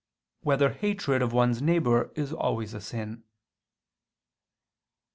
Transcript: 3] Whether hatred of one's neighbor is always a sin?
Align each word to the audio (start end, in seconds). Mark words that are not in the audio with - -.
3] 0.41 0.47
Whether 0.47 0.73
hatred 0.73 1.21
of 1.21 1.31
one's 1.31 1.61
neighbor 1.61 2.11
is 2.15 2.33
always 2.33 2.73
a 2.73 2.81
sin? 2.81 3.21